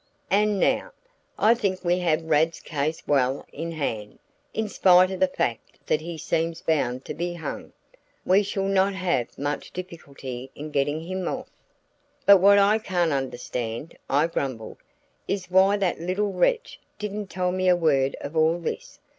[0.31, 0.93] And now,
[1.37, 4.17] I think we have Rad's case well in hand.
[4.51, 7.71] In spite of the fact that he seems bound to be hung,
[8.25, 11.51] we shall not have much difficulty in getting him off."
[12.25, 14.77] "But what I can't understand," I grumbled,
[15.27, 18.97] "is why that little wretch didn't tell me a word of all this.